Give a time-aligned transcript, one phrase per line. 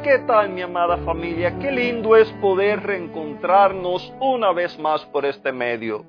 [0.00, 1.58] ¿Qué tal mi amada familia?
[1.58, 6.06] Qué lindo es poder reencontrarnos una vez más por este medio.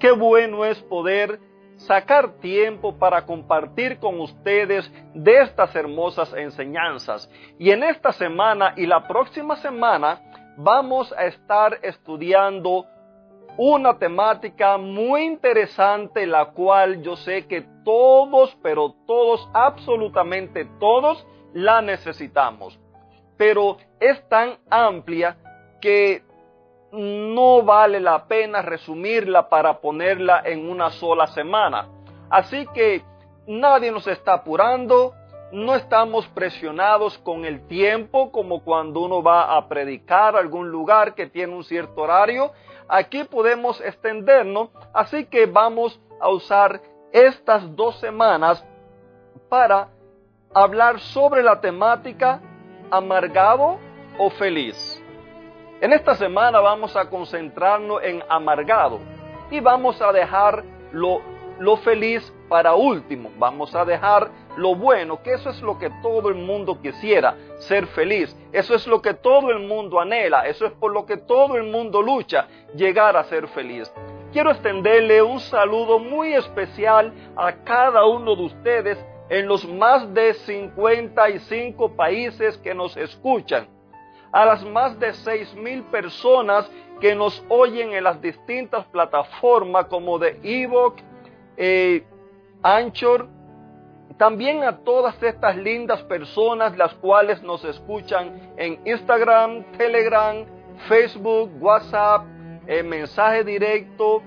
[0.00, 1.38] Qué bueno es poder
[1.76, 7.30] sacar tiempo para compartir con ustedes de estas hermosas enseñanzas.
[7.60, 10.20] Y en esta semana y la próxima semana
[10.56, 12.86] vamos a estar estudiando
[13.56, 21.82] una temática muy interesante, la cual yo sé que todos, pero todos, absolutamente todos, la
[21.82, 22.80] necesitamos
[23.42, 25.36] pero es tan amplia
[25.80, 26.22] que
[26.92, 31.88] no vale la pena resumirla para ponerla en una sola semana.
[32.30, 33.02] Así que
[33.48, 35.12] nadie nos está apurando,
[35.50, 41.16] no estamos presionados con el tiempo como cuando uno va a predicar a algún lugar
[41.16, 42.52] que tiene un cierto horario.
[42.86, 48.64] Aquí podemos extendernos, así que vamos a usar estas dos semanas
[49.48, 49.88] para
[50.54, 52.40] hablar sobre la temática
[52.92, 53.78] amargado
[54.18, 55.02] o feliz.
[55.80, 59.00] En esta semana vamos a concentrarnos en amargado
[59.50, 60.62] y vamos a dejar
[60.92, 61.22] lo,
[61.58, 63.30] lo feliz para último.
[63.38, 67.86] Vamos a dejar lo bueno, que eso es lo que todo el mundo quisiera, ser
[67.86, 68.36] feliz.
[68.52, 71.64] Eso es lo que todo el mundo anhela, eso es por lo que todo el
[71.64, 73.90] mundo lucha, llegar a ser feliz.
[74.32, 80.34] Quiero extenderle un saludo muy especial a cada uno de ustedes en los más de
[80.34, 83.66] 55 países que nos escuchan,
[84.32, 86.68] a las más de 6 mil personas
[87.00, 90.98] que nos oyen en las distintas plataformas como de Evoc,
[91.56, 92.04] eh,
[92.62, 93.28] Anchor,
[94.16, 100.44] también a todas estas lindas personas las cuales nos escuchan en Instagram, Telegram,
[100.88, 102.24] Facebook, WhatsApp,
[102.66, 104.22] eh, mensaje directo,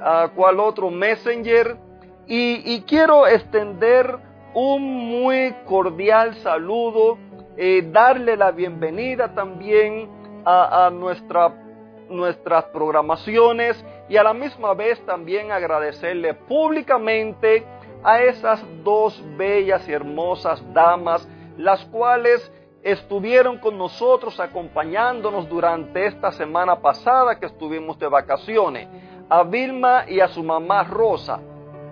[0.00, 1.76] a cual otro Messenger.
[2.26, 4.18] y quiero extender
[4.54, 7.18] un muy cordial saludo,
[7.56, 10.08] eh, darle la bienvenida también
[10.46, 11.52] a, nuestra,
[12.08, 17.64] nuestras programaciones y a la misma vez también agradecerle públicamente
[18.02, 21.26] a esas dos bellas y hermosas damas,
[21.56, 28.88] las cuales estuvieron con nosotros acompañándonos durante esta semana pasada que estuvimos de vacaciones,
[29.28, 31.40] a Vilma y a su mamá Rosa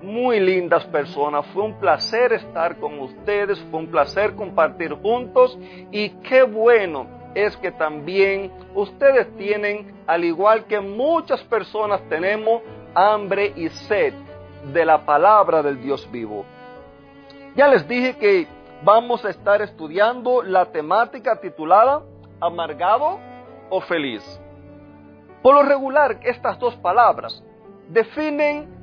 [0.03, 1.47] muy lindas personas.
[1.55, 5.59] Fue un placer estar con ustedes, fue un placer compartir juntos
[5.91, 12.63] y qué bueno es que también ustedes tienen, al igual que muchas personas tenemos,
[12.95, 14.13] hambre y sed
[14.73, 16.45] de la palabra del Dios vivo.
[17.57, 18.47] Ya les dije que
[18.85, 22.03] vamos a estar estudiando la temática titulada
[22.41, 23.19] amargado
[23.71, 24.23] o feliz.
[25.43, 27.43] Por lo regular, estas dos palabras
[27.89, 28.82] definen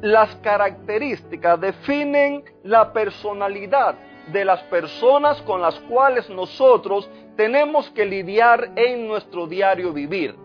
[0.00, 3.96] las características, definen la personalidad
[4.32, 10.36] de las personas con las cuales nosotros tenemos que lidiar en nuestro diario vivir.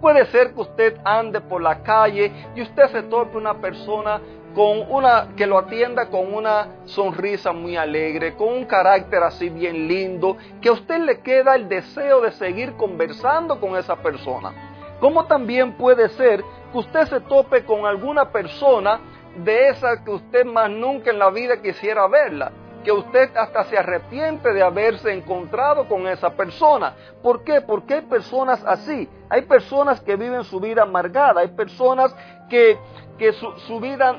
[0.00, 4.20] Puede ser que usted ande por la calle y usted se tope una persona
[4.54, 9.86] con una que lo atienda con una sonrisa muy alegre, con un carácter así bien
[9.86, 14.52] lindo, que a usted le queda el deseo de seguir conversando con esa persona.
[14.98, 19.00] Como también puede ser que usted se tope con alguna persona
[19.36, 22.52] de esa que usted más nunca en la vida quisiera verla,
[22.84, 26.94] que usted hasta se arrepiente de haberse encontrado con esa persona.
[27.22, 27.60] ¿Por qué?
[27.60, 32.14] Porque hay personas así, hay personas que viven su vida amargada, hay personas
[32.48, 32.78] que,
[33.18, 34.18] que su, vida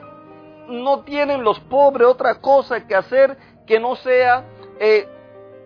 [0.68, 4.46] no tienen los pobres otra cosa que hacer que no sea
[4.80, 5.08] eh,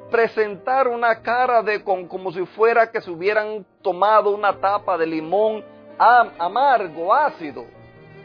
[0.09, 5.05] presentar una cara de con, como si fuera que se hubieran tomado una tapa de
[5.05, 5.63] limón
[5.97, 7.65] amargo, ácido.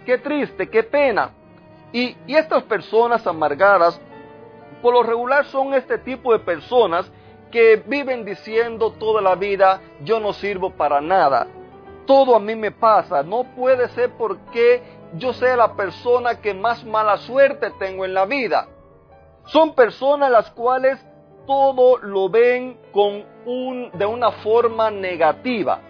[0.04, 1.30] Qué triste, qué pena.
[1.92, 4.00] Y, y estas personas amargadas,
[4.82, 7.10] por lo regular son este tipo de personas
[7.50, 11.46] que viven diciendo toda la vida, yo no sirvo para nada.
[12.06, 13.22] Todo a mí me pasa.
[13.22, 14.82] No puede ser porque
[15.14, 18.68] yo sea la persona que más mala suerte tengo en la vida.
[19.46, 21.04] Son personas las cuales
[21.46, 25.80] todo lo ven con un, de una forma negativa.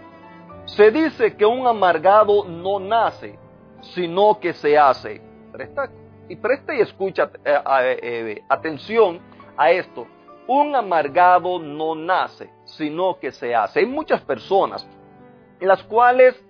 [0.75, 3.37] Se dice que un amargado no nace,
[3.93, 5.21] sino que se hace.
[5.51, 5.89] Presta,
[6.29, 9.19] y presta y escucha eh, eh, atención
[9.57, 10.07] a esto.
[10.47, 13.79] un amargado no nace, sino que se hace.
[13.79, 14.87] Hay muchas personas
[15.59, 16.41] las cuales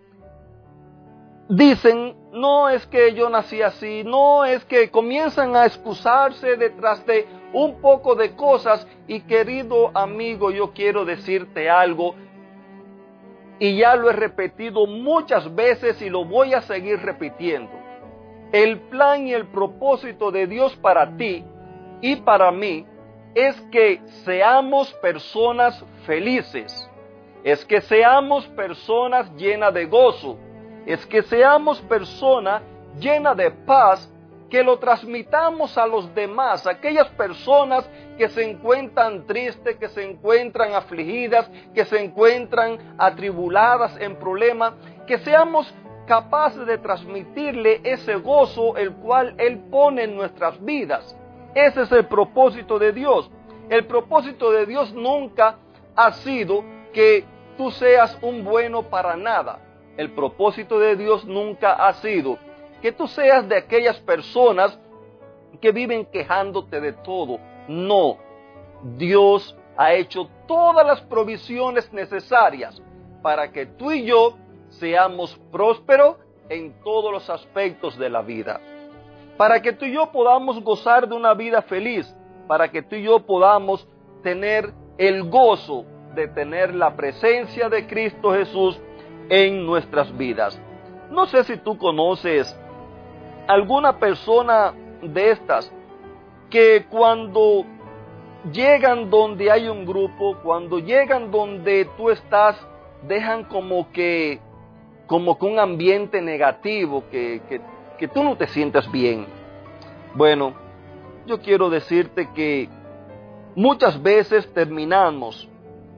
[1.50, 7.28] dicen, no es que yo nací así, no es que comienzan a excusarse detrás de
[7.54, 12.16] un poco de cosas y querido amigo, yo quiero decirte algo
[13.62, 17.70] y ya lo he repetido muchas veces y lo voy a seguir repitiendo.
[18.52, 21.46] El plan y el propósito de Dios para ti
[22.02, 22.88] y para mí
[23.36, 26.90] es que seamos personas felices,
[27.44, 30.40] es que seamos personas llenas de gozo,
[30.88, 32.64] es que seamos personas
[33.00, 34.11] llenas de paz,
[34.52, 40.74] que lo transmitamos a los demás, aquellas personas que se encuentran tristes, que se encuentran
[40.74, 44.74] afligidas, que se encuentran atribuladas en problemas,
[45.08, 45.74] que seamos
[46.06, 51.18] capaces de transmitirle ese gozo el cual Él pone en nuestras vidas.
[51.56, 53.32] Ese es el propósito de Dios.
[53.70, 55.60] El propósito de Dios nunca
[55.96, 57.24] ha sido que
[57.58, 59.60] tú seas un bueno para nada.
[59.96, 62.38] El propósito de Dios nunca ha sido
[62.82, 64.78] que tú seas de aquellas personas
[65.60, 67.40] que viven quejándote de todo.
[67.68, 68.18] No,
[68.98, 72.82] Dios ha hecho todas las provisiones necesarias
[73.22, 74.38] para que tú y yo
[74.70, 76.18] seamos prósperos
[76.50, 78.60] en todos los aspectos de la vida
[79.42, 82.16] para que tú y yo podamos gozar de una vida feliz,
[82.48, 83.88] para que tú y yo podamos
[84.22, 85.84] tener el gozo
[86.14, 88.80] de tener la presencia de Cristo Jesús
[89.30, 90.62] en nuestras vidas.
[91.10, 92.56] No sé si tú conoces
[93.48, 95.72] alguna persona de estas
[96.50, 97.66] que cuando
[98.52, 102.58] llegan donde hay un grupo, cuando llegan donde tú estás,
[103.08, 104.40] dejan como que
[105.08, 107.60] como que un ambiente negativo, que, que
[108.02, 109.28] que tú no te sientas bien.
[110.16, 110.56] Bueno,
[111.28, 112.68] yo quiero decirte que
[113.54, 115.48] muchas veces terminamos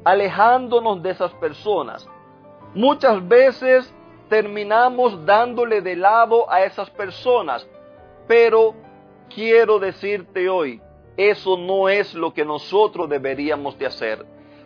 [0.04, 2.06] alejándonos de esas personas.
[2.76, 3.90] Muchas veces
[4.34, 7.68] terminamos dándole de lado a esas personas.
[8.28, 8.74] Pero
[9.30, 10.82] quiero decirte hoy,
[11.16, 14.26] eso no es lo que nosotros deberíamos de hacer.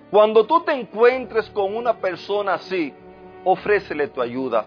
[0.10, 2.94] Cuando tú te encuentres con una persona así,
[3.44, 4.66] ofrécele tu ayuda.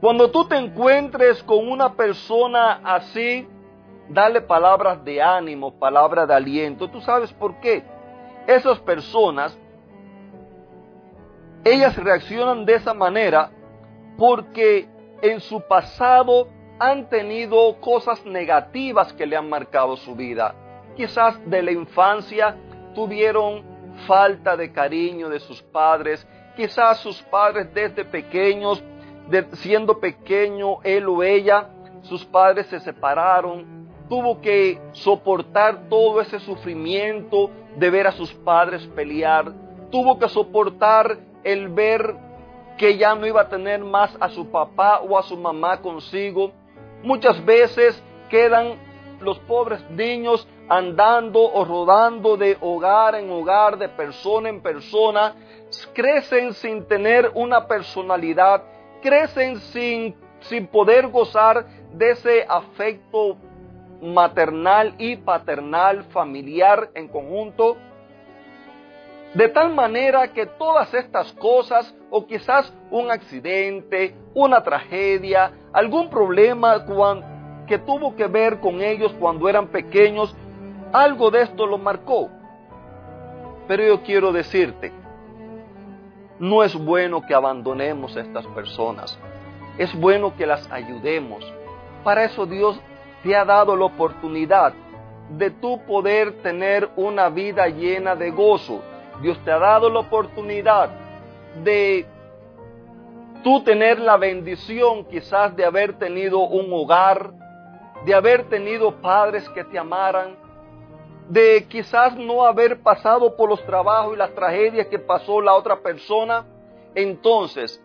[0.00, 3.46] Cuando tú te encuentres con una persona así,
[4.08, 6.88] dale palabras de ánimo, palabras de aliento.
[6.88, 7.84] ¿Tú sabes por qué?
[8.46, 9.54] Esas personas,
[11.62, 13.50] ellas reaccionan de esa manera
[14.16, 14.88] porque
[15.22, 16.48] en su pasado
[16.78, 20.54] han tenido cosas negativas que le han marcado su vida.
[20.96, 22.56] Quizás de la infancia
[22.94, 23.62] tuvieron
[24.06, 26.26] falta de cariño de sus padres.
[26.56, 28.82] Quizás sus padres desde pequeños
[29.52, 31.68] siendo pequeño, él o ella,
[32.02, 38.86] sus padres se separaron, tuvo que soportar todo ese sufrimiento de ver a sus padres
[38.88, 39.52] pelear,
[39.90, 42.16] tuvo que soportar el ver
[42.80, 46.50] que ya no iba a tener más a su papá o a su mamá consigo.
[47.02, 48.78] Muchas veces quedan
[49.20, 55.34] los pobres niños andando o rodando de hogar en hogar, de persona en persona,
[55.92, 58.62] crecen sin tener una personalidad
[59.00, 63.36] crecen sin, sin poder gozar de ese afecto
[64.02, 67.76] maternal y paternal, familiar en conjunto.
[69.34, 76.84] De tal manera que todas estas cosas, o quizás un accidente, una tragedia, algún problema
[77.66, 80.34] que tuvo que ver con ellos cuando eran pequeños,
[80.92, 82.28] algo de esto lo marcó.
[83.68, 84.92] Pero yo quiero decirte,
[86.40, 89.16] no es bueno que abandonemos a estas personas.
[89.78, 91.44] Es bueno que las ayudemos.
[92.02, 92.80] Para eso Dios
[93.22, 94.72] te ha dado la oportunidad
[95.28, 98.82] de tú poder tener una vida llena de gozo.
[99.20, 100.90] Dios te ha dado la oportunidad
[101.62, 102.06] de
[103.42, 107.32] tú tener la bendición quizás de haber tenido un hogar,
[108.04, 110.36] de haber tenido padres que te amaran,
[111.28, 115.76] de quizás no haber pasado por los trabajos y las tragedias que pasó la otra
[115.76, 116.44] persona,
[116.94, 117.82] entonces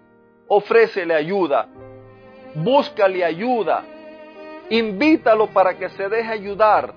[0.47, 1.67] ofrécele ayuda,
[2.55, 3.83] búscale ayuda,
[4.69, 6.93] invítalo para que se deje ayudar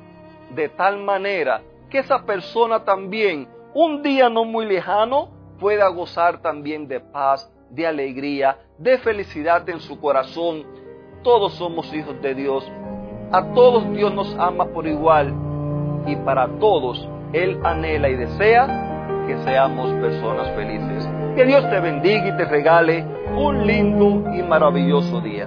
[0.51, 6.89] de tal manera que esa persona también, un día no muy lejano, pueda gozar también
[6.89, 10.65] de paz, de alegría, de felicidad en su corazón.
[11.23, 12.71] Todos somos hijos de Dios.
[13.31, 15.35] A todos Dios nos ama por igual
[16.07, 21.07] y para todos Él anhela y desea que seamos personas felices.
[21.37, 23.05] Que Dios te bendiga y te regale
[23.37, 25.47] un lindo y maravilloso día.